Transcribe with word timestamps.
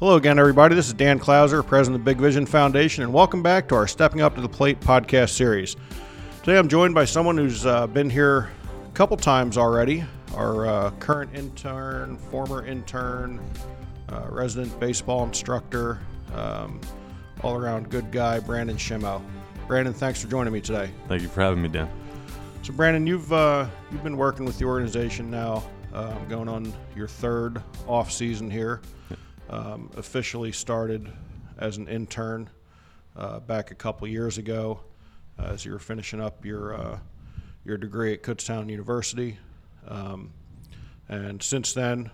Hello 0.00 0.16
again, 0.16 0.38
everybody. 0.38 0.74
This 0.74 0.86
is 0.86 0.94
Dan 0.94 1.20
Klauser, 1.20 1.62
president 1.62 2.00
of 2.00 2.06
the 2.06 2.10
Big 2.10 2.18
Vision 2.18 2.46
Foundation, 2.46 3.04
and 3.04 3.12
welcome 3.12 3.42
back 3.42 3.68
to 3.68 3.74
our 3.74 3.86
Stepping 3.86 4.22
Up 4.22 4.34
to 4.34 4.40
the 4.40 4.48
Plate 4.48 4.80
podcast 4.80 5.28
series. 5.28 5.76
Today 6.42 6.56
I'm 6.56 6.68
joined 6.68 6.94
by 6.94 7.04
someone 7.04 7.36
who's 7.36 7.66
uh, 7.66 7.86
been 7.86 8.08
here 8.08 8.48
a 8.88 8.92
couple 8.94 9.14
times 9.18 9.58
already 9.58 10.02
our 10.34 10.66
uh, 10.66 10.90
current 11.00 11.34
intern, 11.34 12.16
former 12.16 12.64
intern, 12.64 13.42
uh, 14.08 14.26
resident 14.30 14.80
baseball 14.80 15.22
instructor, 15.24 15.98
um, 16.34 16.80
all 17.42 17.58
around 17.58 17.90
good 17.90 18.10
guy, 18.10 18.40
Brandon 18.40 18.78
Shimo. 18.78 19.20
Brandon, 19.68 19.92
thanks 19.92 20.22
for 20.22 20.28
joining 20.28 20.54
me 20.54 20.62
today. 20.62 20.90
Thank 21.08 21.20
you 21.20 21.28
for 21.28 21.42
having 21.42 21.60
me, 21.60 21.68
Dan. 21.68 21.90
So, 22.62 22.72
Brandon, 22.72 23.06
you've 23.06 23.30
uh, 23.34 23.66
you've 23.92 24.02
been 24.02 24.16
working 24.16 24.46
with 24.46 24.58
the 24.58 24.64
organization 24.64 25.30
now, 25.30 25.62
um, 25.92 26.26
going 26.26 26.48
on 26.48 26.72
your 26.96 27.06
third 27.06 27.62
off 27.86 28.10
season 28.10 28.50
here. 28.50 28.80
Um, 29.50 29.90
officially 29.96 30.52
started 30.52 31.12
as 31.58 31.76
an 31.76 31.88
intern 31.88 32.48
uh, 33.16 33.40
back 33.40 33.72
a 33.72 33.74
couple 33.74 34.06
years 34.06 34.38
ago, 34.38 34.78
uh, 35.40 35.46
as 35.46 35.64
you 35.64 35.72
were 35.72 35.80
finishing 35.80 36.20
up 36.20 36.44
your 36.44 36.74
uh, 36.74 36.98
your 37.64 37.76
degree 37.76 38.12
at 38.12 38.22
Kutztown 38.22 38.70
University, 38.70 39.38
um, 39.88 40.32
and 41.08 41.42
since 41.42 41.72
then. 41.72 42.10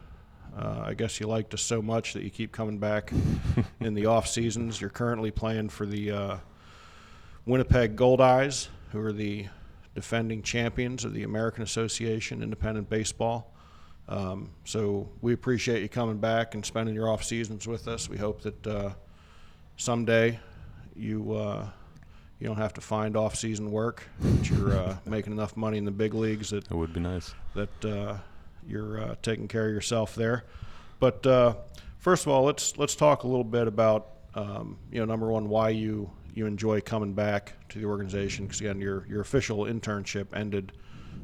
Uh, 0.57 0.85
I 0.87 0.95
guess 0.95 1.21
you 1.21 1.27
liked 1.27 1.53
us 1.53 1.61
so 1.61 1.83
much 1.83 2.15
that 2.15 2.23
you 2.23 2.31
keep 2.31 2.51
coming 2.51 2.79
back 2.79 3.13
in 3.81 3.93
the 3.93 4.07
off 4.07 4.27
seasons. 4.27 4.81
You're 4.81 4.89
currently 4.89 5.31
playing 5.31 5.69
for 5.69 5.85
the 5.85 6.11
uh, 6.11 6.37
Winnipeg 7.45 7.95
Goldeyes, 7.95 8.69
who 8.91 9.03
are 9.03 9.13
the 9.13 9.49
defending 9.95 10.41
champions 10.41 11.05
of 11.05 11.13
the 11.13 11.25
American 11.25 11.63
Association 11.63 12.43
Independent 12.43 12.89
Baseball. 12.89 13.55
Um, 14.09 14.51
so 14.65 15.09
we 15.21 15.33
appreciate 15.33 15.83
you 15.83 15.89
coming 15.89 16.19
back 16.19 16.55
and 16.55 16.65
spending 16.65 16.95
your 16.95 17.09
off 17.09 17.25
seasons 17.25 17.67
with 17.67 17.89
us. 17.89 18.09
We 18.09 18.17
hope 18.17 18.43
that 18.43 18.67
uh, 18.67 18.91
someday 19.77 20.39
you 20.95 21.33
uh, 21.33 21.69
you 22.39 22.47
don't 22.47 22.59
have 22.59 22.75
to 22.75 22.81
find 22.81 23.17
off 23.17 23.35
season 23.35 23.71
work. 23.71 24.05
That 24.21 24.51
you're 24.51 24.77
uh, 24.77 24.97
making 25.05 25.33
enough 25.33 25.57
money 25.57 25.79
in 25.79 25.85
the 25.85 25.91
big 25.91 26.15
leagues 26.15 26.51
that 26.51 26.65
it 26.71 26.75
would 26.75 26.93
be 26.93 27.01
nice 27.01 27.35
that 27.55 27.85
uh, 27.85 28.19
you're 28.67 29.01
uh, 29.01 29.15
taking 29.23 29.49
care 29.49 29.67
of 29.67 29.75
yourself 29.75 30.15
there. 30.15 30.45
But 31.01 31.27
uh, 31.27 31.55
first 31.99 32.27
of 32.27 32.33
all, 32.33 32.45
let's 32.45 32.77
let's 32.79 32.95
talk 32.95 33.25
a 33.25 33.27
little 33.27 33.45
bit 33.45 33.67
about 33.67 34.09
um, 34.35 34.79
you 34.93 35.01
know 35.01 35.05
number 35.05 35.29
one 35.29 35.49
why 35.49 35.71
you 35.71 36.11
you 36.35 36.47
enjoy 36.47 36.81
coming 36.81 37.13
back 37.13 37.55
to 37.71 37.79
the 37.79 37.87
organization 37.87 38.45
because 38.45 38.61
again 38.61 38.81
your 38.81 39.07
your 39.09 39.21
official 39.21 39.65
internship 39.65 40.27
ended 40.35 40.73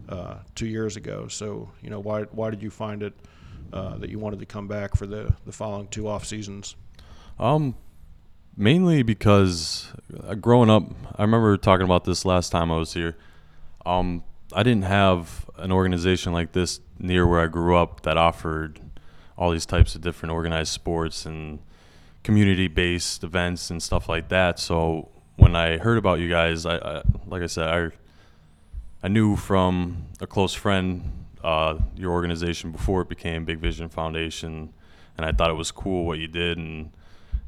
uh, 0.08 0.36
two 0.54 0.66
years 0.66 0.96
ago. 0.96 1.28
So 1.28 1.70
you 1.82 1.90
know 1.90 2.00
why 2.00 2.22
why 2.24 2.50
did 2.50 2.62
you 2.62 2.70
find 2.70 3.02
it 3.02 3.14
uh, 3.72 3.96
that 3.98 4.10
you 4.10 4.18
wanted 4.18 4.40
to 4.40 4.46
come 4.46 4.68
back 4.68 4.96
for 4.96 5.06
the 5.06 5.34
the 5.46 5.52
following 5.52 5.88
two 5.88 6.08
off 6.08 6.24
seasons? 6.24 6.76
Um, 7.38 7.74
mainly 8.56 9.02
because 9.02 9.92
uh, 10.26 10.34
growing 10.34 10.70
up, 10.70 10.84
I 11.16 11.22
remember 11.22 11.56
talking 11.56 11.84
about 11.84 12.04
this 12.04 12.24
last 12.24 12.50
time 12.50 12.70
I 12.70 12.76
was 12.76 12.94
here. 12.94 13.16
Um, 13.84 14.24
I 14.54 14.62
didn't 14.62 14.84
have 14.84 15.48
an 15.56 15.72
organization 15.72 16.32
like 16.32 16.52
this 16.52 16.80
near 16.98 17.26
where 17.26 17.40
I 17.40 17.46
grew 17.46 17.76
up 17.76 18.02
that 18.02 18.16
offered 18.16 18.80
all 19.36 19.50
these 19.50 19.66
types 19.66 19.94
of 19.94 20.02
different 20.02 20.32
organized 20.32 20.72
sports 20.72 21.26
and 21.26 21.58
community-based 22.22 23.24
events 23.24 23.70
and 23.70 23.82
stuff 23.82 24.08
like 24.08 24.28
that. 24.28 24.58
So 24.58 25.08
when 25.36 25.56
I 25.56 25.78
heard 25.78 25.98
about 25.98 26.20
you 26.20 26.28
guys, 26.28 26.66
I, 26.66 26.76
I 26.76 27.02
like 27.26 27.42
I 27.42 27.46
said, 27.46 27.68
I 27.68 27.90
I 29.02 29.08
knew 29.08 29.34
from 29.34 30.06
a 30.20 30.26
close 30.26 30.54
friend 30.54 31.26
uh, 31.42 31.78
your 31.96 32.12
organization 32.12 32.70
before 32.70 33.02
it 33.02 33.08
became 33.08 33.44
Big 33.44 33.58
Vision 33.58 33.88
Foundation, 33.88 34.72
and 35.16 35.26
I 35.26 35.32
thought 35.32 35.50
it 35.50 35.54
was 35.54 35.72
cool 35.72 36.06
what 36.06 36.18
you 36.18 36.28
did, 36.28 36.56
and 36.56 36.92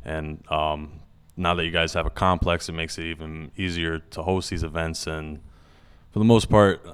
and 0.05 0.44
um, 0.50 1.00
now 1.36 1.55
that 1.55 1.64
you 1.64 1.70
guys 1.70 1.94
have 1.94 2.06
a 2.06 2.10
complex, 2.10 2.69
it 2.69 2.72
makes 2.72 2.98
it 2.98 3.05
even 3.05 3.52
easier 3.56 4.00
to 4.00 4.22
host 4.22 4.50
these 4.50 4.62
events. 4.62 5.06
And 5.06 5.41
for 6.10 6.19
the 6.19 6.25
most 6.25 6.50
part, 6.50 6.84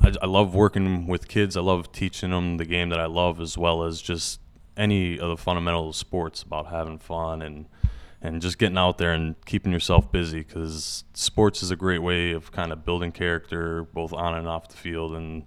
I, 0.00 0.12
I 0.22 0.26
love 0.26 0.54
working 0.54 1.06
with 1.06 1.26
kids. 1.26 1.56
I 1.56 1.60
love 1.60 1.90
teaching 1.90 2.30
them 2.30 2.58
the 2.58 2.64
game 2.64 2.90
that 2.90 3.00
I 3.00 3.06
love, 3.06 3.40
as 3.40 3.56
well 3.56 3.82
as 3.82 4.00
just 4.00 4.40
any 4.76 5.18
of 5.18 5.28
the 5.28 5.36
fundamental 5.36 5.92
sports 5.92 6.42
about 6.42 6.66
having 6.66 6.98
fun 6.98 7.42
and 7.42 7.66
and 8.22 8.40
just 8.40 8.56
getting 8.56 8.78
out 8.78 8.98
there 8.98 9.12
and 9.12 9.34
keeping 9.44 9.72
yourself 9.72 10.10
busy 10.12 10.38
because 10.38 11.04
sports 11.12 11.62
is 11.62 11.70
a 11.70 11.76
great 11.76 11.98
way 11.98 12.30
of 12.30 12.52
kind 12.52 12.72
of 12.72 12.84
building 12.84 13.10
character 13.10 13.82
both 13.82 14.12
on 14.12 14.34
and 14.34 14.46
off 14.46 14.68
the 14.68 14.76
field 14.76 15.14
and 15.14 15.44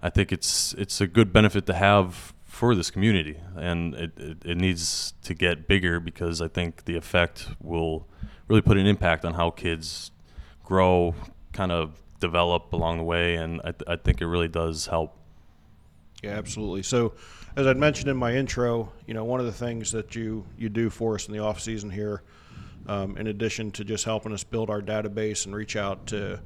I 0.00 0.10
think 0.10 0.32
it's 0.32 0.72
it's 0.74 1.00
a 1.00 1.06
good 1.06 1.32
benefit 1.32 1.66
to 1.66 1.74
have 1.74 2.32
for 2.44 2.74
this 2.74 2.90
community 2.90 3.38
and 3.56 3.94
it, 3.94 4.12
it, 4.16 4.38
it 4.44 4.56
needs 4.56 5.14
to 5.22 5.34
get 5.34 5.68
bigger 5.68 6.00
because 6.00 6.40
I 6.40 6.48
think 6.48 6.86
the 6.86 6.96
effect 6.96 7.48
will 7.60 8.08
really 8.48 8.62
put 8.62 8.78
an 8.78 8.86
impact 8.86 9.24
on 9.24 9.34
how 9.34 9.50
kids 9.50 10.10
grow 10.64 11.14
kind 11.52 11.70
of 11.70 12.02
develop 12.20 12.72
along 12.72 12.98
the 12.98 13.04
way 13.04 13.36
and 13.36 13.60
I, 13.64 13.72
th- 13.72 13.82
I 13.86 13.96
think 13.96 14.20
it 14.20 14.26
really 14.26 14.48
does 14.48 14.86
help. 14.86 15.16
Yeah 16.22 16.32
absolutely. 16.32 16.82
So 16.82 17.12
as 17.56 17.66
I'd 17.66 17.76
mentioned 17.76 18.08
in 18.08 18.16
my 18.16 18.34
intro, 18.34 18.92
you 19.06 19.14
know, 19.14 19.24
one 19.24 19.40
of 19.40 19.46
the 19.46 19.52
things 19.52 19.92
that 19.92 20.14
you 20.14 20.44
you 20.56 20.68
do 20.68 20.90
for 20.90 21.14
us 21.14 21.26
in 21.26 21.32
the 21.32 21.40
off 21.40 21.60
season 21.60 21.90
here, 21.90 22.22
um, 22.86 23.16
in 23.16 23.26
addition 23.26 23.70
to 23.72 23.84
just 23.84 24.04
helping 24.04 24.32
us 24.32 24.42
build 24.44 24.70
our 24.70 24.80
database 24.80 25.44
and 25.44 25.54
reach 25.54 25.76
out 25.76 26.06
to 26.08 26.40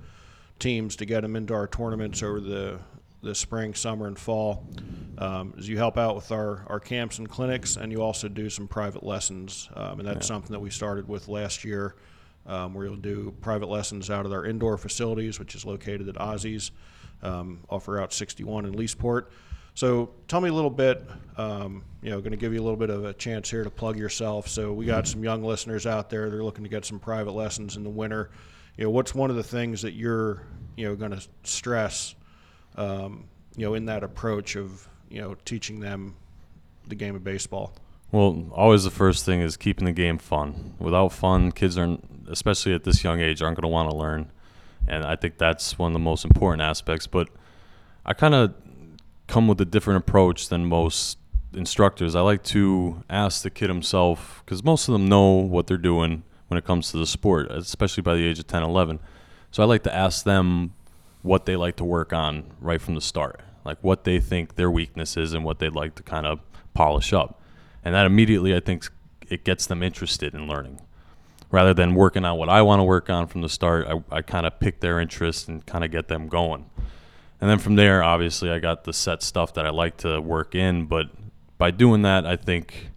teams 0.58 0.96
to 0.96 1.04
get 1.04 1.20
them 1.20 1.36
into 1.36 1.54
our 1.54 1.68
tournaments 1.68 2.22
over 2.22 2.40
the 2.40 2.78
the 3.22 3.34
spring, 3.34 3.74
summer, 3.74 4.06
and 4.06 4.18
fall, 4.18 4.64
um, 5.18 5.54
is 5.56 5.68
you 5.68 5.76
help 5.76 5.96
out 5.96 6.14
with 6.14 6.30
our, 6.30 6.64
our 6.68 6.78
camps 6.78 7.18
and 7.18 7.28
clinics, 7.28 7.76
and 7.76 7.90
you 7.90 8.00
also 8.00 8.28
do 8.28 8.48
some 8.48 8.68
private 8.68 9.02
lessons, 9.02 9.68
um, 9.74 9.98
and 9.98 10.06
that's 10.06 10.26
yeah. 10.26 10.34
something 10.34 10.52
that 10.52 10.60
we 10.60 10.70
started 10.70 11.08
with 11.08 11.28
last 11.28 11.64
year. 11.64 11.94
Um, 12.48 12.74
where 12.74 12.86
you'll 12.86 12.94
do 12.94 13.34
private 13.40 13.68
lessons 13.68 14.08
out 14.08 14.24
of 14.24 14.32
our 14.32 14.46
indoor 14.46 14.78
facilities, 14.78 15.40
which 15.40 15.56
is 15.56 15.64
located 15.64 16.08
at 16.08 16.14
Ozzy's, 16.14 16.70
um, 17.20 17.58
off 17.68 17.88
Route 17.88 18.12
61 18.12 18.66
in 18.66 18.74
Leesport. 18.74 19.32
So 19.76 20.08
tell 20.26 20.40
me 20.40 20.48
a 20.48 20.54
little 20.54 20.70
bit. 20.70 21.04
Um, 21.36 21.84
you 22.00 22.08
know, 22.08 22.18
going 22.20 22.30
to 22.30 22.38
give 22.38 22.54
you 22.54 22.60
a 22.60 22.64
little 22.64 22.78
bit 22.78 22.88
of 22.88 23.04
a 23.04 23.12
chance 23.12 23.50
here 23.50 23.62
to 23.62 23.68
plug 23.68 23.98
yourself. 23.98 24.48
So 24.48 24.72
we 24.72 24.86
got 24.86 25.06
some 25.06 25.22
young 25.22 25.44
listeners 25.44 25.86
out 25.86 26.08
there. 26.08 26.30
They're 26.30 26.42
looking 26.42 26.64
to 26.64 26.70
get 26.70 26.86
some 26.86 26.98
private 26.98 27.32
lessons 27.32 27.76
in 27.76 27.84
the 27.84 27.90
winter. 27.90 28.30
You 28.78 28.84
know, 28.84 28.90
what's 28.90 29.14
one 29.14 29.28
of 29.28 29.36
the 29.36 29.42
things 29.42 29.82
that 29.82 29.92
you're 29.92 30.42
you 30.76 30.88
know 30.88 30.96
going 30.96 31.10
to 31.10 31.22
stress? 31.44 32.14
Um, 32.76 33.24
you 33.54 33.66
know, 33.66 33.74
in 33.74 33.84
that 33.86 34.02
approach 34.02 34.56
of 34.56 34.88
you 35.10 35.20
know 35.20 35.36
teaching 35.44 35.78
them 35.80 36.16
the 36.86 36.94
game 36.94 37.14
of 37.14 37.22
baseball. 37.22 37.74
Well, 38.12 38.46
always 38.52 38.84
the 38.84 38.90
first 38.90 39.26
thing 39.26 39.42
is 39.42 39.58
keeping 39.58 39.84
the 39.84 39.92
game 39.92 40.16
fun. 40.16 40.74
Without 40.78 41.08
fun, 41.08 41.52
kids 41.52 41.76
aren't, 41.76 42.02
especially 42.28 42.72
at 42.72 42.84
this 42.84 43.04
young 43.04 43.20
age, 43.20 43.42
aren't 43.42 43.56
going 43.56 43.68
to 43.68 43.68
want 43.68 43.90
to 43.90 43.96
learn, 43.96 44.32
and 44.88 45.04
I 45.04 45.16
think 45.16 45.36
that's 45.36 45.78
one 45.78 45.90
of 45.90 45.92
the 45.92 45.98
most 45.98 46.24
important 46.24 46.62
aspects. 46.62 47.06
But 47.06 47.28
I 48.06 48.14
kind 48.14 48.34
of 48.34 48.54
come 49.26 49.48
with 49.48 49.60
a 49.60 49.64
different 49.64 49.98
approach 49.98 50.48
than 50.48 50.66
most 50.66 51.18
instructors. 51.54 52.14
I 52.14 52.20
like 52.20 52.42
to 52.44 53.02
ask 53.08 53.42
the 53.42 53.50
kid 53.50 53.68
himself 53.68 54.42
because 54.44 54.62
most 54.62 54.88
of 54.88 54.92
them 54.92 55.08
know 55.08 55.30
what 55.30 55.66
they're 55.66 55.76
doing 55.76 56.22
when 56.48 56.58
it 56.58 56.64
comes 56.64 56.90
to 56.90 56.98
the 56.98 57.06
sport, 57.06 57.50
especially 57.50 58.02
by 58.02 58.14
the 58.14 58.26
age 58.26 58.38
of 58.38 58.46
10, 58.46 58.62
11. 58.62 59.00
So 59.50 59.62
I 59.62 59.66
like 59.66 59.82
to 59.84 59.94
ask 59.94 60.24
them 60.24 60.74
what 61.22 61.46
they 61.46 61.56
like 61.56 61.76
to 61.76 61.84
work 61.84 62.12
on 62.12 62.52
right 62.60 62.80
from 62.80 62.94
the 62.94 63.00
start, 63.00 63.40
like 63.64 63.78
what 63.82 64.04
they 64.04 64.20
think 64.20 64.54
their 64.54 64.70
weakness 64.70 65.16
is 65.16 65.32
and 65.32 65.44
what 65.44 65.58
they'd 65.58 65.74
like 65.74 65.94
to 65.96 66.02
kind 66.02 66.26
of 66.26 66.40
polish 66.74 67.12
up. 67.12 67.40
And 67.84 67.94
that 67.94 68.06
immediately, 68.06 68.54
I 68.54 68.60
think, 68.60 68.88
it 69.28 69.42
gets 69.42 69.66
them 69.66 69.82
interested 69.82 70.34
in 70.34 70.46
learning. 70.46 70.80
Rather 71.50 71.74
than 71.74 71.94
working 71.94 72.24
on 72.24 72.38
what 72.38 72.48
I 72.48 72.62
want 72.62 72.80
to 72.80 72.84
work 72.84 73.10
on 73.10 73.26
from 73.26 73.40
the 73.40 73.48
start, 73.48 73.86
I, 73.88 74.16
I 74.16 74.22
kind 74.22 74.46
of 74.46 74.60
pick 74.60 74.80
their 74.80 75.00
interest 75.00 75.48
and 75.48 75.64
kind 75.66 75.84
of 75.84 75.90
get 75.90 76.06
them 76.06 76.28
going 76.28 76.66
and 77.40 77.50
then 77.50 77.58
from 77.58 77.76
there, 77.76 78.02
obviously, 78.02 78.50
I 78.50 78.58
got 78.58 78.84
the 78.84 78.92
set 78.92 79.22
stuff 79.22 79.54
that 79.54 79.66
I 79.66 79.70
like 79.70 79.98
to 79.98 80.20
work 80.20 80.54
in. 80.54 80.86
But 80.86 81.06
by 81.58 81.70
doing 81.70 82.02
that, 82.02 82.24
I 82.24 82.36
think 82.36 82.90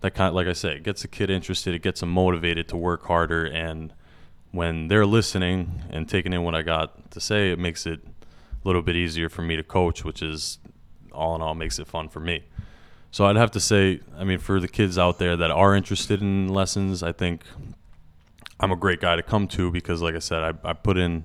that 0.00 0.14
kind 0.14 0.28
of, 0.28 0.34
like 0.34 0.46
I 0.46 0.52
said, 0.52 0.76
it 0.76 0.82
gets 0.84 1.02
the 1.02 1.08
kid 1.08 1.30
interested. 1.30 1.74
It 1.74 1.82
gets 1.82 2.00
them 2.00 2.10
motivated 2.10 2.68
to 2.68 2.76
work 2.76 3.06
harder. 3.06 3.44
And 3.44 3.92
when 4.52 4.88
they're 4.88 5.06
listening 5.06 5.82
and 5.90 6.08
taking 6.08 6.32
in 6.32 6.42
what 6.42 6.54
I 6.54 6.62
got 6.62 7.10
to 7.10 7.20
say, 7.20 7.50
it 7.50 7.58
makes 7.58 7.84
it 7.84 8.00
a 8.04 8.68
little 8.68 8.82
bit 8.82 8.94
easier 8.94 9.28
for 9.28 9.42
me 9.42 9.56
to 9.56 9.62
coach, 9.62 10.04
which 10.04 10.22
is 10.22 10.58
all 11.12 11.34
in 11.34 11.42
all 11.42 11.54
makes 11.54 11.78
it 11.78 11.88
fun 11.88 12.08
for 12.08 12.20
me. 12.20 12.44
So 13.10 13.26
I'd 13.26 13.36
have 13.36 13.50
to 13.52 13.60
say, 13.60 14.00
I 14.16 14.22
mean, 14.22 14.38
for 14.38 14.60
the 14.60 14.68
kids 14.68 14.96
out 14.96 15.18
there 15.18 15.36
that 15.36 15.50
are 15.50 15.74
interested 15.74 16.20
in 16.20 16.48
lessons, 16.48 17.02
I 17.02 17.10
think 17.10 17.42
I'm 18.60 18.70
a 18.70 18.76
great 18.76 19.00
guy 19.00 19.16
to 19.16 19.22
come 19.22 19.48
to 19.48 19.72
because, 19.72 20.00
like 20.00 20.14
I 20.14 20.20
said, 20.20 20.42
I, 20.64 20.70
I 20.70 20.72
put 20.74 20.96
in 20.96 21.24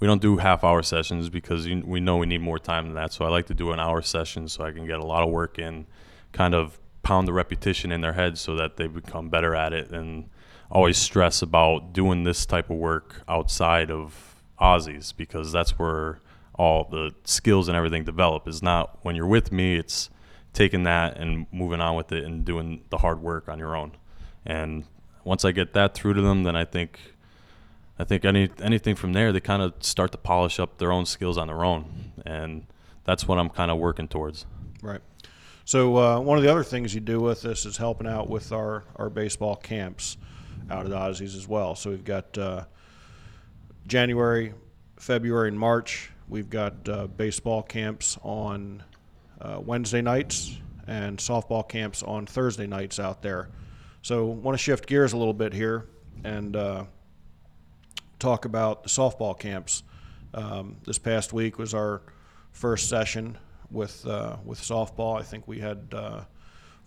we 0.00 0.06
don't 0.06 0.20
do 0.20 0.36
half 0.38 0.64
hour 0.64 0.82
sessions 0.82 1.28
because 1.28 1.66
we 1.66 2.00
know 2.00 2.16
we 2.16 2.26
need 2.26 2.40
more 2.40 2.58
time 2.58 2.86
than 2.86 2.94
that. 2.94 3.12
So 3.12 3.24
I 3.24 3.28
like 3.28 3.46
to 3.46 3.54
do 3.54 3.72
an 3.72 3.80
hour 3.80 4.02
session 4.02 4.48
so 4.48 4.64
I 4.64 4.72
can 4.72 4.86
get 4.86 4.98
a 4.98 5.04
lot 5.04 5.22
of 5.22 5.30
work 5.30 5.58
in, 5.58 5.86
kind 6.32 6.54
of 6.54 6.78
pound 7.02 7.28
the 7.28 7.32
repetition 7.32 7.92
in 7.92 8.00
their 8.00 8.14
heads 8.14 8.40
so 8.40 8.56
that 8.56 8.76
they 8.76 8.86
become 8.86 9.28
better 9.28 9.54
at 9.54 9.72
it 9.72 9.90
and 9.90 10.28
always 10.70 10.98
stress 10.98 11.42
about 11.42 11.92
doing 11.92 12.24
this 12.24 12.46
type 12.46 12.70
of 12.70 12.76
work 12.76 13.22
outside 13.28 13.90
of 13.90 14.42
Ozzy's 14.60 15.12
because 15.12 15.52
that's 15.52 15.78
where 15.78 16.20
all 16.54 16.84
the 16.90 17.14
skills 17.24 17.68
and 17.68 17.76
everything 17.76 18.04
develop 18.04 18.48
is 18.48 18.62
not 18.62 18.98
when 19.02 19.16
you're 19.16 19.26
with 19.26 19.50
me 19.50 19.74
it's 19.76 20.08
taking 20.54 20.84
that 20.84 21.18
and 21.18 21.46
moving 21.52 21.80
on 21.80 21.96
with 21.96 22.12
it 22.12 22.24
and 22.24 22.44
doing 22.44 22.82
the 22.88 22.98
hard 22.98 23.20
work 23.20 23.48
on 23.48 23.58
your 23.58 23.76
own. 23.76 23.92
And 24.46 24.84
once 25.24 25.44
I 25.44 25.52
get 25.52 25.74
that 25.74 25.94
through 25.94 26.14
to 26.14 26.22
them, 26.22 26.44
then 26.44 26.56
I 26.56 26.64
think 26.64 27.13
I 27.98 28.04
think 28.04 28.24
any 28.24 28.50
anything 28.60 28.96
from 28.96 29.12
there, 29.12 29.32
they 29.32 29.40
kind 29.40 29.62
of 29.62 29.74
start 29.80 30.12
to 30.12 30.18
polish 30.18 30.58
up 30.58 30.78
their 30.78 30.90
own 30.90 31.06
skills 31.06 31.38
on 31.38 31.46
their 31.46 31.64
own, 31.64 32.12
and 32.26 32.66
that's 33.04 33.28
what 33.28 33.38
I'm 33.38 33.48
kind 33.48 33.70
of 33.70 33.78
working 33.78 34.08
towards. 34.08 34.46
Right. 34.82 35.00
So 35.64 35.96
uh, 35.96 36.20
one 36.20 36.36
of 36.36 36.44
the 36.44 36.50
other 36.50 36.64
things 36.64 36.94
you 36.94 37.00
do 37.00 37.20
with 37.20 37.40
this 37.42 37.64
is 37.64 37.78
helping 37.78 38.06
out 38.06 38.28
with 38.28 38.52
our, 38.52 38.84
our 38.96 39.08
baseball 39.08 39.56
camps 39.56 40.18
out 40.70 40.84
at 40.84 40.92
Ozzy's 40.92 41.34
as 41.34 41.48
well. 41.48 41.74
So 41.74 41.88
we've 41.88 42.04
got 42.04 42.36
uh, 42.36 42.64
January, 43.86 44.52
February, 44.98 45.48
and 45.48 45.58
March. 45.58 46.10
We've 46.28 46.50
got 46.50 46.86
uh, 46.86 47.06
baseball 47.06 47.62
camps 47.62 48.18
on 48.22 48.82
uh, 49.40 49.60
Wednesday 49.64 50.02
nights 50.02 50.58
and 50.86 51.18
softball 51.18 51.66
camps 51.66 52.02
on 52.02 52.26
Thursday 52.26 52.66
nights 52.66 53.00
out 53.00 53.22
there. 53.22 53.48
So 54.02 54.26
want 54.26 54.58
to 54.58 54.62
shift 54.62 54.86
gears 54.86 55.14
a 55.14 55.16
little 55.16 55.32
bit 55.32 55.54
here 55.54 55.86
and 56.24 56.56
uh, 56.56 56.84
talk 58.24 58.46
about 58.46 58.82
the 58.82 58.88
softball 58.88 59.38
camps. 59.38 59.82
Um, 60.32 60.78
this 60.86 60.98
past 60.98 61.34
week 61.34 61.58
was 61.58 61.74
our 61.74 62.00
first 62.52 62.88
session 62.88 63.36
with 63.70 64.06
uh, 64.06 64.36
with 64.46 64.58
softball. 64.58 65.20
I 65.20 65.22
think 65.22 65.46
we 65.46 65.60
had 65.60 65.92
uh, 65.92 66.22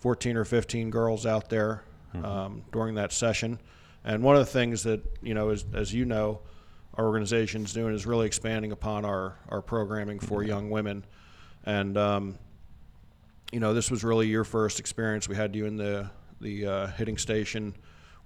14 0.00 0.36
or 0.36 0.44
15 0.44 0.90
girls 0.90 1.26
out 1.26 1.48
there 1.48 1.84
um, 2.24 2.64
during 2.72 2.96
that 2.96 3.12
session. 3.12 3.60
And 4.04 4.24
one 4.24 4.34
of 4.34 4.44
the 4.44 4.50
things 4.50 4.82
that 4.82 5.00
you 5.22 5.32
know, 5.32 5.50
as, 5.50 5.64
as 5.74 5.94
you 5.94 6.04
know, 6.04 6.40
our 6.94 7.06
organization's 7.06 7.72
doing 7.72 7.94
is 7.94 8.04
really 8.04 8.26
expanding 8.26 8.72
upon 8.72 9.04
our 9.04 9.38
our 9.48 9.62
programming 9.62 10.18
for 10.18 10.42
young 10.42 10.70
women. 10.70 11.04
And 11.64 11.96
um, 11.96 12.38
you 13.52 13.60
know, 13.60 13.74
this 13.74 13.92
was 13.92 14.02
really 14.02 14.26
your 14.26 14.44
first 14.44 14.80
experience. 14.80 15.28
We 15.28 15.36
had 15.36 15.54
you 15.54 15.66
in 15.66 15.76
the 15.76 16.10
the 16.40 16.66
uh, 16.66 16.86
hitting 16.88 17.16
station 17.16 17.76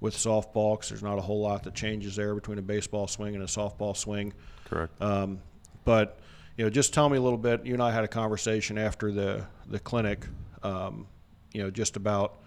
with 0.03 0.17
softball 0.17 0.75
because 0.75 0.89
there's 0.89 1.03
not 1.03 1.17
a 1.17 1.21
whole 1.23 1.41
lot 1.41 1.63
that 1.63 1.75
changes 1.75 2.17
there 2.17 2.35
between 2.35 2.59
a 2.59 2.63
baseball 2.63 3.07
swing 3.07 3.37
and 3.37 3.45
a 3.45 3.47
softball 3.47 3.97
swing. 3.97 4.35
Correct. 4.65 5.01
Um, 5.01 5.41
but 5.85 6.19
you 6.57 6.65
know, 6.65 6.71
just 6.71 6.93
tell 6.93 7.09
me 7.09 7.17
a 7.17 7.21
little 7.21 7.39
bit. 7.39 7.65
You 7.65 7.73
and 7.73 7.83
I 7.83 7.93
had 7.93 8.03
a 8.03 8.09
conversation 8.09 8.77
after 8.77 9.13
the 9.13 9.47
the 9.69 9.79
clinic. 9.79 10.27
Um, 10.63 11.07
you 11.53 11.63
know, 11.63 11.71
just 11.71 11.97
about 11.97 12.41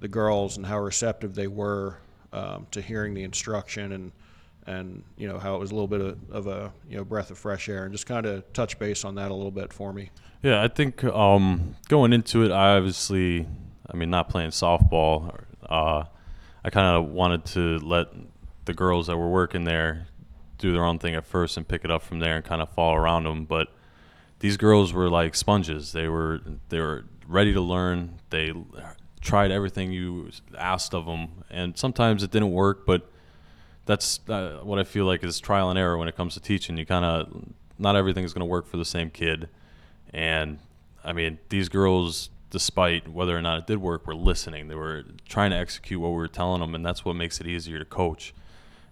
the 0.00 0.08
girls 0.08 0.56
and 0.56 0.64
how 0.64 0.78
receptive 0.78 1.34
they 1.34 1.48
were 1.48 1.98
um, 2.32 2.66
to 2.70 2.80
hearing 2.80 3.14
the 3.14 3.24
instruction 3.24 3.92
and 3.92 4.12
and 4.66 5.02
you 5.16 5.26
know 5.28 5.38
how 5.38 5.56
it 5.56 5.58
was 5.58 5.70
a 5.70 5.74
little 5.74 5.88
bit 5.88 6.00
of, 6.00 6.18
of 6.30 6.46
a 6.46 6.72
you 6.88 6.96
know 6.96 7.04
breath 7.04 7.30
of 7.30 7.38
fresh 7.38 7.68
air 7.68 7.84
and 7.84 7.92
just 7.92 8.06
kind 8.06 8.26
of 8.26 8.52
touch 8.52 8.78
base 8.78 9.04
on 9.04 9.16
that 9.16 9.30
a 9.30 9.34
little 9.34 9.50
bit 9.50 9.72
for 9.72 9.92
me. 9.92 10.10
Yeah, 10.42 10.62
I 10.62 10.68
think 10.68 11.02
um, 11.02 11.74
going 11.88 12.12
into 12.12 12.44
it, 12.44 12.52
I 12.52 12.76
obviously, 12.76 13.46
I 13.90 13.96
mean, 13.96 14.10
not 14.10 14.28
playing 14.28 14.50
softball, 14.50 15.34
uh, 15.68 16.04
I 16.66 16.70
kind 16.70 16.96
of 16.96 17.12
wanted 17.12 17.44
to 17.46 17.78
let 17.78 18.08
the 18.64 18.74
girls 18.74 19.06
that 19.06 19.16
were 19.16 19.30
working 19.30 19.62
there 19.62 20.08
do 20.58 20.72
their 20.72 20.84
own 20.84 20.98
thing 20.98 21.14
at 21.14 21.24
first 21.24 21.56
and 21.56 21.66
pick 21.66 21.84
it 21.84 21.92
up 21.92 22.02
from 22.02 22.18
there 22.18 22.34
and 22.34 22.44
kind 22.44 22.60
of 22.60 22.68
follow 22.70 22.96
around 22.96 23.22
them. 23.22 23.44
But 23.44 23.68
these 24.40 24.56
girls 24.56 24.92
were 24.92 25.08
like 25.08 25.36
sponges. 25.36 25.92
They 25.92 26.08
were 26.08 26.40
they 26.68 26.80
were 26.80 27.04
ready 27.28 27.52
to 27.52 27.60
learn. 27.60 28.18
They 28.30 28.52
tried 29.20 29.52
everything 29.52 29.92
you 29.92 30.30
asked 30.58 30.92
of 30.92 31.06
them, 31.06 31.44
and 31.50 31.78
sometimes 31.78 32.24
it 32.24 32.32
didn't 32.32 32.50
work, 32.50 32.84
but 32.84 33.12
that's 33.84 34.18
uh, 34.28 34.58
what 34.64 34.80
I 34.80 34.84
feel 34.84 35.04
like 35.04 35.22
is 35.22 35.38
trial 35.38 35.70
and 35.70 35.78
error 35.78 35.96
when 35.96 36.08
it 36.08 36.16
comes 36.16 36.34
to 36.34 36.40
teaching. 36.40 36.76
You 36.76 36.84
kind 36.84 37.04
of 37.04 37.44
not 37.78 37.94
everything 37.94 38.24
is 38.24 38.32
going 38.34 38.40
to 38.40 38.46
work 38.46 38.66
for 38.66 38.76
the 38.76 38.84
same 38.84 39.10
kid, 39.10 39.48
and 40.12 40.58
I 41.04 41.12
mean 41.12 41.38
these 41.48 41.68
girls, 41.68 42.28
despite 42.50 43.08
whether 43.08 43.36
or 43.36 43.42
not 43.42 43.58
it 43.58 43.66
did 43.66 43.78
work, 43.78 44.06
we 44.06 44.14
were 44.14 44.20
listening. 44.20 44.68
They 44.68 44.74
were 44.74 45.04
trying 45.28 45.50
to 45.50 45.56
execute 45.56 46.00
what 46.00 46.10
we 46.10 46.16
were 46.16 46.28
telling 46.28 46.60
them, 46.60 46.74
and 46.74 46.84
that's 46.84 47.04
what 47.04 47.16
makes 47.16 47.40
it 47.40 47.46
easier 47.46 47.78
to 47.78 47.84
coach. 47.84 48.32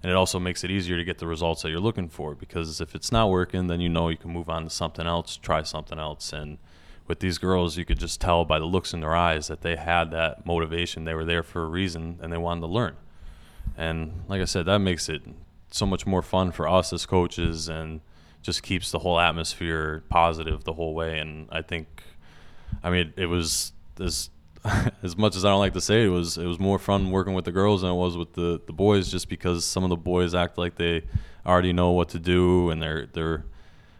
And 0.02 0.10
it 0.10 0.16
also 0.16 0.38
makes 0.38 0.64
it 0.64 0.70
easier 0.70 0.98
to 0.98 1.04
get 1.04 1.18
the 1.18 1.26
results 1.26 1.62
that 1.62 1.70
you're 1.70 1.80
looking 1.80 2.10
for 2.10 2.34
because 2.34 2.80
if 2.82 2.94
it's 2.94 3.10
not 3.10 3.30
working, 3.30 3.68
then 3.68 3.80
you 3.80 3.88
know 3.88 4.10
you 4.10 4.18
can 4.18 4.30
move 4.30 4.50
on 4.50 4.64
to 4.64 4.70
something 4.70 5.06
else, 5.06 5.36
try 5.36 5.62
something 5.62 5.98
else. 5.98 6.30
And 6.30 6.58
with 7.06 7.20
these 7.20 7.38
girls, 7.38 7.78
you 7.78 7.86
could 7.86 7.98
just 7.98 8.20
tell 8.20 8.44
by 8.44 8.58
the 8.58 8.66
looks 8.66 8.92
in 8.92 9.00
their 9.00 9.14
eyes 9.14 9.48
that 9.48 9.62
they 9.62 9.76
had 9.76 10.10
that 10.10 10.44
motivation. 10.44 11.04
They 11.04 11.14
were 11.14 11.24
there 11.24 11.42
for 11.42 11.62
a 11.62 11.68
reason 11.68 12.18
and 12.20 12.30
they 12.30 12.36
wanted 12.36 12.60
to 12.62 12.66
learn. 12.66 12.96
And 13.78 14.24
like 14.28 14.42
I 14.42 14.44
said, 14.44 14.66
that 14.66 14.80
makes 14.80 15.08
it 15.08 15.22
so 15.70 15.86
much 15.86 16.06
more 16.06 16.22
fun 16.22 16.52
for 16.52 16.68
us 16.68 16.92
as 16.92 17.06
coaches 17.06 17.68
and 17.68 18.02
just 18.42 18.62
keeps 18.62 18.90
the 18.90 18.98
whole 18.98 19.18
atmosphere 19.18 20.04
positive 20.10 20.64
the 20.64 20.74
whole 20.74 20.94
way. 20.94 21.18
And 21.18 21.48
I 21.50 21.62
think, 21.62 22.02
I 22.82 22.90
mean, 22.90 23.12
it 23.16 23.26
was 23.26 23.72
as 24.00 24.30
as 25.02 25.16
much 25.16 25.36
as 25.36 25.44
I 25.44 25.48
don't 25.48 25.58
like 25.58 25.74
to 25.74 25.80
say, 25.80 26.04
it 26.04 26.08
was 26.08 26.38
it 26.38 26.46
was 26.46 26.58
more 26.58 26.78
fun 26.78 27.10
working 27.10 27.34
with 27.34 27.44
the 27.44 27.52
girls 27.52 27.82
than 27.82 27.90
it 27.90 27.94
was 27.94 28.16
with 28.16 28.32
the, 28.34 28.60
the 28.66 28.72
boys, 28.72 29.10
just 29.10 29.28
because 29.28 29.64
some 29.64 29.84
of 29.84 29.90
the 29.90 29.96
boys 29.96 30.34
act 30.34 30.58
like 30.58 30.76
they 30.76 31.02
already 31.46 31.72
know 31.72 31.90
what 31.90 32.08
to 32.10 32.18
do 32.18 32.70
and 32.70 32.82
they're 32.82 33.06
they're, 33.06 33.44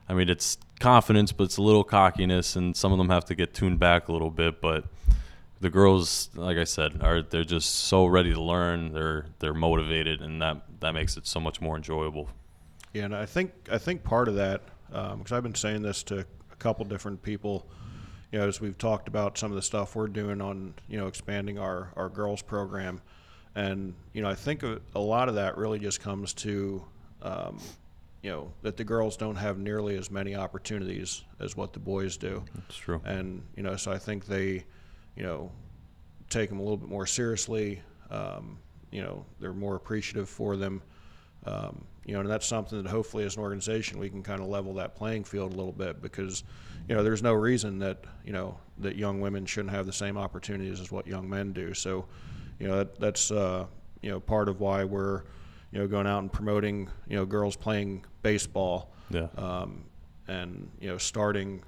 I 0.09 0.15
mean, 0.15 0.29
it's 0.29 0.59
confidence, 0.81 1.33
but 1.33 1.45
it's 1.45 1.57
a 1.57 1.63
little 1.63 1.85
cockiness, 1.85 2.57
and 2.57 2.77
some 2.77 2.93
of 2.93 2.99
them 2.99 3.11
have 3.11 3.25
to 3.27 3.35
get 3.35 3.55
tuned 3.55 3.79
back 3.79 4.09
a 4.09 4.13
little 4.13 4.31
bit, 4.31 4.61
but 4.61 4.85
the 5.61 5.71
girls, 5.71 6.29
like 6.35 6.59
I 6.59 6.65
said, 6.65 7.03
are 7.03 7.23
they're 7.23 7.45
just 7.45 7.75
so 7.75 8.07
ready 8.07 8.33
to 8.33 8.43
learn. 8.43 8.93
They're 8.93 9.27
they're 9.39 9.55
motivated, 9.55 10.21
and 10.21 10.41
that 10.43 10.63
that 10.81 10.93
makes 10.93 11.17
it 11.17 11.27
so 11.27 11.41
much 11.41 11.61
more 11.61 11.77
enjoyable. 11.77 12.29
Yeah, 12.93 13.05
and 13.05 13.17
I 13.17 13.27
think 13.27 13.53
I 13.71 13.79
think 13.79 14.05
part 14.05 14.29
of 14.29 14.35
that 14.37 14.63
um, 14.93 15.19
because 15.19 15.33
I've 15.33 15.43
been 15.43 15.55
saying 15.55 15.83
this 15.83 16.03
to 16.05 16.21
a 16.21 16.57
couple 16.57 16.85
different 16.85 17.23
people. 17.23 17.67
You 18.35 18.41
know, 18.41 18.49
as 18.49 18.61
we've 18.61 18.77
talked 18.77 19.07
about 19.07 19.39
some 19.39 19.53
of 19.53 19.55
the 19.55 19.63
stuff 19.63 19.95
we're 19.95 20.09
doing 20.09 20.41
on 20.41 20.75
you 20.89 20.99
know 20.99 21.07
expanding 21.07 21.57
our 21.57 21.93
our 21.95 22.09
girls 22.09 22.43
program, 22.43 23.01
and 23.55 23.95
you 24.13 24.23
know 24.23 24.29
I 24.29 24.35
think 24.35 24.65
a, 24.65 24.81
lot 24.99 25.29
of 25.29 25.37
that 25.37 25.57
really 25.57 25.79
just 25.79 26.01
comes 26.01 26.35
to 26.35 26.85
um, 27.23 27.61
you 28.23 28.33
know 28.33 28.51
that 28.63 28.77
the 28.77 28.83
girls 28.83 29.17
don't 29.17 29.37
have 29.37 29.59
nearly 29.59 29.97
as 29.97 30.11
many 30.11 30.35
opportunities 30.35 31.23
as 31.39 31.57
what 31.57 31.73
the 31.73 31.79
boys 31.79 32.17
do. 32.17 32.43
It's 32.69 32.77
true. 32.77 33.01
and 33.05 33.41
you 33.55 33.63
know 33.63 33.77
so 33.77 33.93
I 33.93 33.99
think 33.99 34.27
they 34.27 34.65
you 35.15 35.23
know 35.23 35.53
take 36.29 36.49
them 36.49 36.59
a 36.59 36.63
little 36.63 36.77
bit 36.77 36.89
more 36.89 37.07
seriously 37.07 37.83
um, 38.11 38.59
you 38.91 39.01
know 39.01 39.25
they're 39.39 39.53
more 39.53 39.77
appreciative 39.77 40.29
for 40.29 40.57
them 40.57 40.83
um, 41.47 41.85
you 42.05 42.15
know 42.15 42.21
and 42.21 42.29
that's 42.29 42.47
something 42.47 42.83
that 42.83 42.89
hopefully 42.91 43.25
as 43.25 43.37
an 43.37 43.43
organization 43.43 43.99
we 43.99 44.09
can 44.11 44.23
kind 44.23 44.41
of 44.41 44.47
level 44.47 44.75
that 44.75 44.95
playing 44.95 45.25
field 45.25 45.53
a 45.53 45.57
little 45.57 45.73
bit 45.73 46.01
because 46.03 46.45
you 46.89 46.95
know 46.95 47.03
there's 47.03 47.23
no 47.23 47.33
reason 47.33 47.79
that 47.79 48.05
you 48.25 48.33
know 48.33 48.57
that 48.79 48.97
young 48.97 49.21
women 49.21 49.47
shouldn't 49.47 49.73
have 49.75 49.87
the 49.87 49.93
same 49.93 50.17
opportunities 50.19 50.81
as 50.81 50.91
what 50.93 51.07
young 51.07 51.29
men 51.29 51.53
do 51.53 51.73
so 51.75 52.05
you 52.59 52.67
know 52.69 52.77
that, 52.79 52.99
that's 53.01 53.31
uh, 53.31 53.65
you 54.03 54.11
know 54.11 54.21
part 54.21 54.49
of 54.49 54.61
why 54.61 54.85
we're 54.85 55.23
you 55.73 55.79
know 55.79 55.87
going 55.87 56.07
out 56.07 56.19
and 56.21 56.33
promoting 56.33 56.89
you 57.09 57.17
know 57.17 57.25
girls 57.25 57.57
playing 57.57 58.05
baseball 58.23 58.93
Yeah. 59.11 59.29
um, 59.37 59.85
and 60.29 60.71
you 60.81 60.89
know 60.89 60.99
starting 60.99 61.63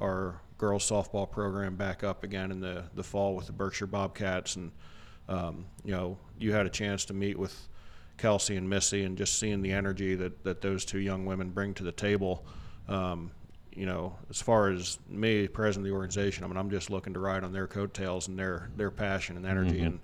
our 0.00 0.40
girls 0.58 0.88
softball 0.88 1.30
program 1.30 1.74
back 1.76 2.04
up 2.04 2.22
again 2.22 2.50
in 2.50 2.60
the 2.60 2.84
the 2.94 3.02
fall 3.02 3.34
with 3.34 3.46
the 3.46 3.52
Berkshire 3.52 3.86
Bobcats 3.86 4.56
and 4.56 4.70
um, 5.28 5.64
you 5.84 5.92
know 5.92 6.16
you 6.38 6.52
had 6.52 6.66
a 6.66 6.70
chance 6.70 7.04
to 7.06 7.14
meet 7.14 7.38
with 7.38 7.68
Kelsey 8.20 8.56
and 8.56 8.68
Missy 8.68 9.04
and 9.04 9.16
just 9.16 9.38
seeing 9.38 9.62
the 9.62 9.72
energy 9.72 10.14
that 10.14 10.44
that 10.44 10.60
those 10.60 10.84
two 10.84 10.98
young 10.98 11.24
women 11.24 11.50
bring 11.50 11.74
to 11.74 11.82
the 11.82 11.92
table. 11.92 12.44
Um, 12.88 13.30
you 13.74 13.86
know, 13.86 14.16
as 14.28 14.42
far 14.42 14.68
as 14.68 14.98
me, 15.08 15.48
president 15.48 15.86
of 15.86 15.90
the 15.90 15.96
organization, 15.96 16.44
I 16.44 16.48
mean, 16.48 16.56
I'm 16.56 16.70
just 16.70 16.90
looking 16.90 17.14
to 17.14 17.20
ride 17.20 17.44
on 17.44 17.52
their 17.52 17.66
coattails 17.66 18.28
and 18.28 18.38
their 18.38 18.70
their 18.76 18.90
passion 18.90 19.36
and 19.36 19.46
energy, 19.46 19.80
and 19.80 20.00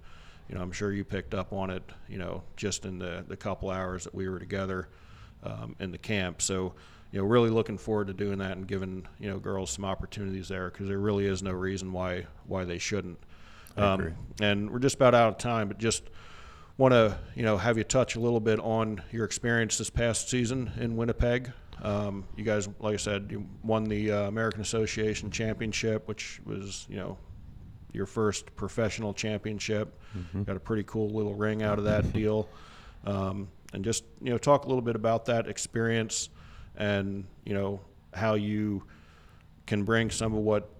you 0.48 0.54
know, 0.54 0.62
I'm 0.62 0.72
sure 0.72 0.92
you 0.92 1.04
picked 1.04 1.34
up 1.34 1.52
on 1.52 1.70
it. 1.70 1.82
You 2.08 2.18
know, 2.18 2.42
just 2.56 2.86
in 2.86 2.98
the 2.98 3.24
the 3.26 3.36
couple 3.36 3.70
hours 3.70 4.04
that 4.04 4.14
we 4.14 4.28
were 4.28 4.38
together 4.38 4.88
um, 5.42 5.76
in 5.78 5.90
the 5.90 5.98
camp. 5.98 6.40
So, 6.40 6.74
you 7.12 7.20
know, 7.20 7.26
really 7.26 7.50
looking 7.50 7.76
forward 7.76 8.06
to 8.06 8.14
doing 8.14 8.38
that 8.38 8.56
and 8.56 8.66
giving 8.66 9.06
you 9.20 9.28
know 9.28 9.38
girls 9.38 9.70
some 9.70 9.84
opportunities 9.84 10.48
there 10.48 10.70
because 10.70 10.88
there 10.88 10.98
really 10.98 11.26
is 11.26 11.42
no 11.42 11.52
reason 11.52 11.92
why 11.92 12.26
why 12.46 12.64
they 12.64 12.78
shouldn't. 12.78 13.18
Agree. 13.76 14.12
And 14.40 14.70
we're 14.70 14.78
just 14.78 14.96
about 14.96 15.14
out 15.14 15.28
of 15.28 15.38
time, 15.38 15.68
but 15.68 15.76
just 15.76 16.04
want 16.78 16.92
to 16.92 17.18
you 17.34 17.42
know 17.42 17.56
have 17.56 17.78
you 17.78 17.84
touch 17.84 18.16
a 18.16 18.20
little 18.20 18.40
bit 18.40 18.60
on 18.60 19.02
your 19.10 19.24
experience 19.24 19.78
this 19.78 19.90
past 19.90 20.28
season 20.28 20.72
in 20.78 20.96
Winnipeg. 20.96 21.52
Um, 21.82 22.24
you 22.36 22.44
guys, 22.44 22.68
like 22.80 22.94
I 22.94 22.96
said, 22.96 23.28
you 23.30 23.46
won 23.62 23.84
the 23.84 24.12
uh, 24.12 24.28
American 24.28 24.60
Association 24.62 25.30
Championship, 25.30 26.08
which 26.08 26.40
was 26.44 26.86
you 26.88 26.96
know 26.96 27.18
your 27.92 28.06
first 28.06 28.54
professional 28.56 29.14
championship. 29.14 29.98
Got 30.44 30.56
a 30.56 30.60
pretty 30.60 30.84
cool 30.84 31.10
little 31.10 31.34
ring 31.34 31.62
out 31.62 31.78
of 31.78 31.84
that 31.84 32.12
deal, 32.14 32.48
um, 33.04 33.48
and 33.72 33.84
just 33.84 34.04
you 34.20 34.30
know 34.30 34.38
talk 34.38 34.64
a 34.64 34.68
little 34.68 34.82
bit 34.82 34.96
about 34.96 35.26
that 35.26 35.48
experience 35.48 36.30
and 36.76 37.24
you 37.44 37.54
know 37.54 37.80
how 38.12 38.34
you 38.34 38.82
can 39.66 39.84
bring 39.84 40.10
some 40.10 40.32
of 40.34 40.40
what 40.40 40.70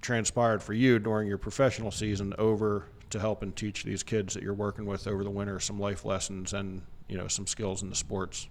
transpired 0.00 0.62
for 0.62 0.72
you 0.72 0.98
during 0.98 1.28
your 1.28 1.38
professional 1.38 1.90
season 1.90 2.34
over 2.38 2.86
to 3.12 3.20
help 3.20 3.42
and 3.42 3.54
teach 3.54 3.84
these 3.84 4.02
kids 4.02 4.34
that 4.34 4.42
you're 4.42 4.54
working 4.54 4.86
with 4.86 5.06
over 5.06 5.22
the 5.22 5.30
winter 5.30 5.60
some 5.60 5.78
life 5.78 6.04
lessons 6.04 6.52
and 6.52 6.82
you 7.08 7.16
know 7.16 7.28
some 7.28 7.46
skills 7.46 7.82
in 7.82 7.88
the 7.88 7.94
sports. 7.94 8.48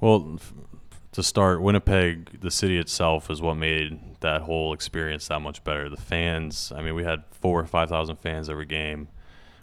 Well, 0.00 0.40
to 1.12 1.22
start, 1.22 1.62
Winnipeg, 1.62 2.40
the 2.40 2.50
city 2.50 2.78
itself, 2.78 3.30
is 3.30 3.40
what 3.40 3.54
made 3.54 4.00
that 4.20 4.42
whole 4.42 4.72
experience 4.72 5.28
that 5.28 5.40
much 5.40 5.62
better. 5.62 5.88
The 5.88 5.96
fans, 5.96 6.72
I 6.74 6.82
mean, 6.82 6.94
we 6.94 7.04
had 7.04 7.22
four 7.30 7.60
or 7.60 7.66
5,000 7.66 8.16
fans 8.16 8.48
every 8.48 8.64
game, 8.64 9.08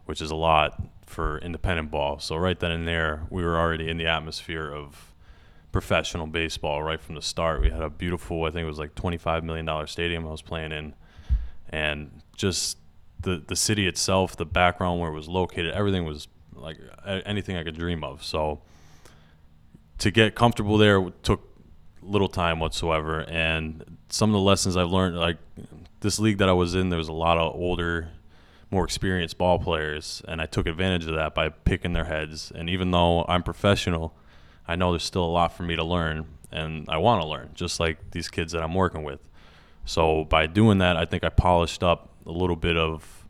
which 0.05 0.21
is 0.21 0.31
a 0.31 0.35
lot 0.35 0.81
for 1.05 1.39
independent 1.39 1.91
ball. 1.91 2.19
So, 2.19 2.37
right 2.37 2.57
then 2.57 2.71
and 2.71 2.87
there, 2.87 3.23
we 3.29 3.43
were 3.43 3.59
already 3.59 3.89
in 3.89 3.97
the 3.97 4.07
atmosphere 4.07 4.71
of 4.71 5.13
professional 5.71 6.27
baseball 6.27 6.83
right 6.83 7.01
from 7.01 7.15
the 7.15 7.21
start. 7.21 7.61
We 7.61 7.69
had 7.69 7.81
a 7.81 7.89
beautiful, 7.89 8.45
I 8.45 8.51
think 8.51 8.63
it 8.63 8.67
was 8.67 8.79
like 8.79 8.95
$25 8.95 9.43
million 9.43 9.87
stadium 9.87 10.25
I 10.25 10.31
was 10.31 10.41
playing 10.41 10.71
in. 10.71 10.93
And 11.71 12.21
just 12.35 12.77
the, 13.21 13.43
the 13.45 13.55
city 13.55 13.87
itself, 13.87 14.37
the 14.37 14.45
background 14.45 14.99
where 14.99 15.09
it 15.09 15.13
was 15.13 15.27
located, 15.27 15.73
everything 15.73 16.05
was 16.05 16.27
like 16.53 16.77
anything 17.05 17.55
I 17.55 17.63
could 17.63 17.77
dream 17.77 18.03
of. 18.03 18.23
So, 18.23 18.61
to 19.99 20.11
get 20.11 20.33
comfortable 20.35 20.77
there 20.77 21.09
took 21.23 21.41
little 22.01 22.29
time 22.29 22.59
whatsoever. 22.59 23.21
And 23.21 23.97
some 24.09 24.29
of 24.29 24.33
the 24.33 24.39
lessons 24.39 24.75
i've 24.75 24.89
learned 24.89 25.17
like 25.17 25.37
this 25.99 26.19
league 26.19 26.39
that 26.39 26.49
i 26.49 26.53
was 26.53 26.75
in 26.75 26.89
there 26.89 26.97
was 26.97 27.07
a 27.07 27.13
lot 27.13 27.37
of 27.37 27.53
older 27.55 28.09
more 28.71 28.83
experienced 28.83 29.37
ball 29.37 29.59
players 29.59 30.21
and 30.27 30.41
i 30.41 30.45
took 30.45 30.67
advantage 30.67 31.05
of 31.05 31.15
that 31.15 31.33
by 31.33 31.49
picking 31.49 31.93
their 31.93 32.05
heads. 32.05 32.51
And 32.53 32.69
even 32.69 32.91
though 32.91 33.25
i'm 33.27 33.43
professional 33.43 34.15
i 34.67 34.75
know 34.75 34.91
there's 34.91 35.03
still 35.03 35.23
a 35.23 35.27
lot 35.27 35.53
for 35.53 35.63
me 35.63 35.75
to 35.75 35.83
learn 35.83 36.25
and 36.51 36.85
i 36.89 36.97
want 36.97 37.21
to 37.21 37.27
learn 37.27 37.49
just 37.53 37.79
like 37.79 38.11
these 38.11 38.29
kids 38.29 38.51
that 38.53 38.63
i'm 38.63 38.73
working 38.73 39.03
with. 39.03 39.19
So 39.85 40.23
by 40.25 40.47
doing 40.47 40.79
that 40.79 40.97
i 40.97 41.05
think 41.05 41.23
i 41.23 41.29
polished 41.29 41.83
up 41.83 42.08
a 42.25 42.31
little 42.31 42.55
bit 42.55 42.77
of 42.77 43.25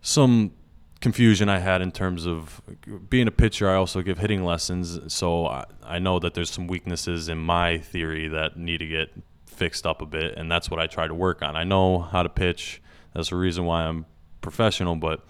some 0.00 0.52
confusion 1.00 1.48
I 1.48 1.58
had 1.58 1.82
in 1.82 1.90
terms 1.90 2.26
of 2.26 2.62
being 3.10 3.26
a 3.26 3.32
pitcher. 3.32 3.68
I 3.68 3.74
also 3.74 4.02
give 4.02 4.18
hitting 4.18 4.44
lessons, 4.44 5.12
so 5.12 5.46
I, 5.46 5.64
I 5.84 5.98
know 5.98 6.18
that 6.18 6.34
there's 6.34 6.50
some 6.50 6.66
weaknesses 6.66 7.28
in 7.28 7.38
my 7.38 7.78
theory 7.78 8.28
that 8.28 8.56
need 8.56 8.78
to 8.78 8.86
get 8.86 9.10
fixed 9.46 9.86
up 9.86 10.00
a 10.00 10.06
bit, 10.06 10.36
and 10.36 10.50
that's 10.50 10.70
what 10.70 10.80
I 10.80 10.86
try 10.86 11.06
to 11.06 11.14
work 11.14 11.42
on. 11.42 11.56
I 11.56 11.64
know 11.64 12.00
how 12.00 12.22
to 12.22 12.28
pitch. 12.28 12.80
That's 13.14 13.30
the 13.30 13.36
reason 13.36 13.64
why 13.64 13.84
I'm 13.84 14.06
professional, 14.40 14.96
but 14.96 15.24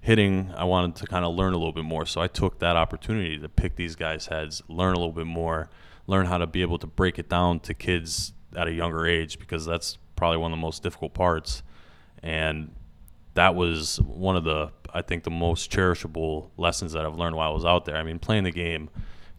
hitting, 0.00 0.50
I 0.56 0.64
wanted 0.64 0.96
to 0.96 1.06
kind 1.06 1.24
of 1.24 1.34
learn 1.34 1.52
a 1.52 1.58
little 1.58 1.72
bit 1.72 1.84
more. 1.84 2.06
So 2.06 2.20
I 2.20 2.28
took 2.28 2.58
that 2.60 2.76
opportunity 2.76 3.38
to 3.38 3.48
pick 3.48 3.76
these 3.76 3.96
guys' 3.96 4.26
heads, 4.26 4.62
learn 4.68 4.94
a 4.94 4.98
little 4.98 5.12
bit 5.12 5.26
more, 5.26 5.68
learn 6.06 6.26
how 6.26 6.38
to 6.38 6.46
be 6.46 6.62
able 6.62 6.78
to 6.78 6.86
break 6.86 7.18
it 7.18 7.28
down 7.28 7.60
to 7.60 7.74
kids 7.74 8.32
at 8.56 8.66
a 8.66 8.72
younger 8.72 9.06
age 9.06 9.38
because 9.38 9.66
that's 9.66 9.98
probably 10.16 10.38
one 10.38 10.52
of 10.52 10.58
the 10.58 10.62
most 10.62 10.82
difficult 10.82 11.14
parts. 11.14 11.62
And 12.22 12.72
that 13.34 13.54
was 13.54 14.00
one 14.00 14.36
of 14.36 14.44
the 14.44 14.72
I 14.92 15.02
think 15.02 15.24
the 15.24 15.30
most 15.30 15.70
cherishable 15.70 16.50
lessons 16.56 16.92
that 16.92 17.04
I've 17.04 17.14
learned 17.14 17.36
while 17.36 17.50
I 17.50 17.54
was 17.54 17.64
out 17.64 17.84
there. 17.84 17.96
I 17.96 18.02
mean, 18.02 18.18
playing 18.18 18.44
the 18.44 18.50
game 18.50 18.88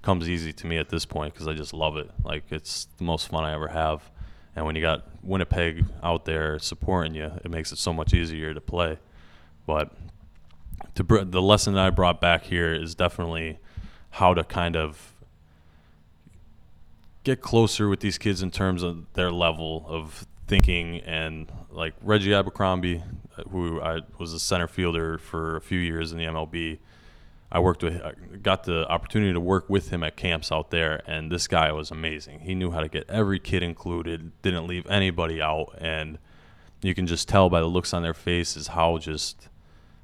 comes 0.01 0.29
easy 0.29 0.53
to 0.53 0.67
me 0.67 0.77
at 0.77 0.89
this 0.89 1.05
point 1.05 1.33
because 1.33 1.47
I 1.47 1.53
just 1.53 1.73
love 1.73 1.97
it. 1.97 2.09
Like 2.23 2.43
it's 2.51 2.87
the 2.97 3.03
most 3.03 3.27
fun 3.27 3.43
I 3.43 3.53
ever 3.53 3.67
have. 3.67 4.09
And 4.55 4.65
when 4.65 4.75
you 4.75 4.81
got 4.81 5.07
Winnipeg 5.23 5.85
out 6.03 6.25
there 6.25 6.59
supporting 6.59 7.15
you, 7.15 7.31
it 7.43 7.49
makes 7.49 7.71
it 7.71 7.77
so 7.77 7.93
much 7.93 8.13
easier 8.13 8.53
to 8.53 8.61
play. 8.61 8.99
But 9.65 9.93
to 10.95 11.03
br- 11.03 11.21
the 11.21 11.41
lesson 11.41 11.73
that 11.75 11.85
I 11.85 11.89
brought 11.89 12.21
back 12.21 12.43
here 12.43 12.73
is 12.73 12.95
definitely 12.95 13.59
how 14.11 14.33
to 14.33 14.43
kind 14.43 14.75
of 14.75 15.13
get 17.23 17.41
closer 17.41 17.87
with 17.87 17.99
these 17.99 18.17
kids 18.17 18.41
in 18.41 18.51
terms 18.51 18.81
of 18.81 19.11
their 19.13 19.31
level 19.31 19.85
of 19.87 20.25
thinking 20.49 20.99
and 21.01 21.49
like 21.69 21.93
Reggie 22.01 22.33
Abercrombie, 22.33 23.03
uh, 23.37 23.43
who 23.43 23.79
I 23.79 24.01
was 24.17 24.33
a 24.33 24.39
center 24.39 24.67
fielder 24.67 25.17
for 25.17 25.55
a 25.55 25.61
few 25.61 25.79
years 25.79 26.11
in 26.11 26.17
the 26.17 26.25
MLB. 26.25 26.79
I 27.51 27.59
worked 27.59 27.83
with, 27.83 28.01
I 28.01 28.13
got 28.41 28.63
the 28.65 28.87
opportunity 28.89 29.33
to 29.33 29.39
work 29.39 29.69
with 29.69 29.89
him 29.89 30.03
at 30.03 30.15
camps 30.15 30.51
out 30.51 30.69
there, 30.69 31.01
and 31.07 31.31
this 31.31 31.47
guy 31.47 31.71
was 31.71 31.89
amazing. 31.89 32.41
He 32.41 32.53
knew 32.53 32.71
how 32.71 32.81
to 32.81 32.87
get 32.87 33.09
every 33.09 33.39
kid 33.39 33.63
included, 33.63 34.31
didn't 34.41 34.67
leave 34.67 34.85
anybody 34.87 35.41
out, 35.41 35.75
and 35.79 36.19
you 36.81 36.93
can 36.93 37.07
just 37.07 37.27
tell 37.27 37.49
by 37.49 37.59
the 37.59 37.65
looks 37.65 37.93
on 37.93 38.03
their 38.03 38.13
faces 38.13 38.67
how 38.67 38.97
just 38.97 39.49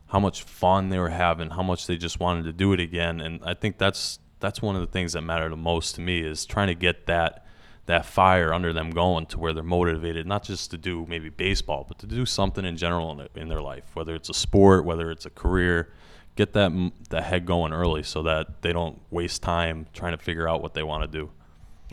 how 0.07 0.19
much 0.19 0.43
fun 0.43 0.89
they 0.89 0.99
were 0.99 1.09
having, 1.09 1.51
how 1.51 1.63
much 1.63 1.87
they 1.87 1.97
just 1.97 2.19
wanted 2.19 2.45
to 2.45 2.53
do 2.53 2.73
it 2.73 2.79
again. 2.79 3.19
And 3.19 3.41
I 3.43 3.53
think 3.53 3.77
that's 3.77 4.19
that's 4.39 4.61
one 4.61 4.75
of 4.75 4.81
the 4.81 4.87
things 4.87 5.13
that 5.13 5.21
matter 5.21 5.49
the 5.49 5.55
most 5.55 5.95
to 5.95 6.01
me 6.01 6.19
is 6.19 6.45
trying 6.45 6.67
to 6.67 6.75
get 6.75 7.05
that 7.07 7.44
that 7.85 8.05
fire 8.05 8.53
under 8.53 8.73
them 8.73 8.89
going 8.89 9.27
to 9.27 9.39
where 9.39 9.53
they're 9.53 9.63
motivated, 9.63 10.25
not 10.25 10.43
just 10.43 10.71
to 10.71 10.77
do 10.77 11.05
maybe 11.07 11.29
baseball, 11.29 11.85
but 11.87 11.99
to 11.99 12.07
do 12.07 12.25
something 12.25 12.65
in 12.65 12.77
general 12.77 13.11
in 13.11 13.17
their, 13.17 13.27
in 13.35 13.47
their 13.47 13.61
life, 13.61 13.83
whether 13.93 14.15
it's 14.15 14.29
a 14.29 14.33
sport, 14.33 14.85
whether 14.85 15.11
it's 15.11 15.25
a 15.25 15.29
career. 15.29 15.91
Get 16.35 16.51
that 16.53 16.91
that 17.11 17.23
head 17.23 17.45
going 17.45 17.71
early 17.71 18.03
so 18.03 18.23
that 18.23 18.61
they 18.61 18.73
don't 18.73 18.99
waste 19.09 19.41
time 19.41 19.87
trying 19.93 20.17
to 20.17 20.21
figure 20.21 20.49
out 20.49 20.61
what 20.61 20.73
they 20.73 20.83
want 20.83 21.09
to 21.09 21.19
do. 21.19 21.31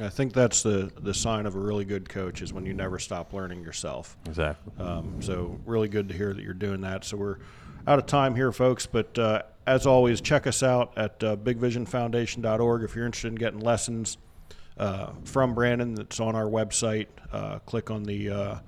I 0.01 0.09
think 0.09 0.33
that's 0.33 0.63
the, 0.63 0.91
the 1.01 1.15
sign 1.15 1.47
of 1.47 1.55
a 1.55 1.61
really 1.61 1.85
good 1.85 2.09
coach 2.09 2.43
is 2.43 2.53
when 2.53 2.65
you 2.65 2.73
never 2.73 2.99
stop 2.99 3.33
learning 3.33 3.63
yourself. 3.63 4.17
Exactly. 4.27 4.73
Um, 4.85 5.21
so 5.21 5.61
really 5.67 5.87
good 5.87 6.09
to 6.09 6.17
hear 6.17 6.33
that 6.33 6.43
you're 6.43 6.55
doing 6.55 6.81
that. 6.81 7.05
So 7.05 7.17
we're 7.19 7.37
out 7.87 7.99
of 7.99 8.07
time 8.07 8.35
here, 8.35 8.51
folks. 8.51 8.87
But 8.87 9.17
uh, 9.19 9.43
as 9.67 9.87
always, 9.87 10.21
check 10.21 10.47
us 10.47 10.63
out 10.63 10.93
at 10.97 11.23
uh, 11.23 11.37
BigVisionFoundation.org 11.37 12.83
if 12.83 12.97
you're 12.97 13.07
interested 13.07 13.29
in 13.29 13.35
getting 13.35 13.61
lessons 13.61 14.17
uh, 14.79 15.13
from 15.25 15.55
Brandon. 15.55 15.95
That's 15.95 16.21
on 16.21 16.35
our 16.35 16.47
website. 16.47 17.07
Uh, 17.33 17.59
click 17.61 17.91
on 17.91 18.05
the 18.05 18.31
uh, 18.31 18.59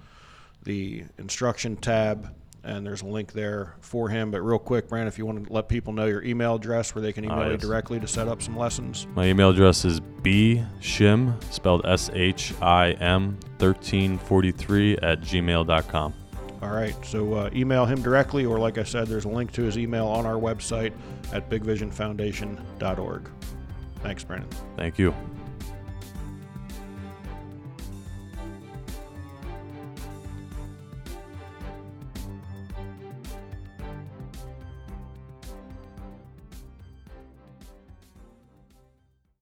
the 0.65 1.05
instruction 1.19 1.77
tab, 1.77 2.35
and 2.63 2.87
there's 2.87 3.03
a 3.03 3.07
link 3.07 3.33
there 3.33 3.75
for 3.81 4.09
him. 4.09 4.31
But 4.31 4.43
real 4.43 4.59
quick, 4.59 4.89
Brandon, 4.89 5.09
if 5.09 5.19
you 5.19 5.27
want 5.27 5.47
to 5.47 5.53
let 5.53 5.69
people 5.69 5.93
know 5.93 6.07
your 6.07 6.23
email 6.23 6.55
address 6.57 6.95
where 6.95 7.03
they 7.03 7.13
can 7.13 7.25
email 7.25 7.51
you 7.51 7.57
directly 7.57 8.01
to 8.01 8.09
set 8.09 8.29
up 8.29 8.43
some 8.43 8.57
lessons. 8.57 9.07
My 9.15 9.27
email 9.27 9.51
address 9.51 9.85
is 9.85 10.01
bshim, 10.01 11.43
spelled 11.53 11.85
S 11.85 12.11
H 12.15 12.55
I 12.61 12.93
M, 12.93 13.39
1343 13.59 14.99
at 14.99 15.21
gmail.com. 15.21 16.15
All 16.63 16.71
right. 16.71 16.95
So 17.05 17.35
uh, 17.35 17.51
email 17.55 17.85
him 17.85 18.01
directly, 18.01 18.47
or 18.47 18.59
like 18.59 18.79
I 18.79 18.85
said, 18.85 19.07
there's 19.07 19.27
a 19.27 19.29
link 19.29 19.53
to 19.53 19.63
his 19.63 19.77
email 19.77 20.07
on 20.07 20.25
our 20.25 20.37
website 20.41 20.95
at 21.33 21.51
BigVisionFoundation.org. 21.51 23.31
Thanks, 24.01 24.25
Brandon. 24.25 24.49
Thank 24.77 24.99
you. 24.99 25.15